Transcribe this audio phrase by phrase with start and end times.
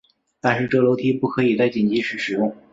[0.39, 2.57] 但是这楼梯不可以在紧急时使用。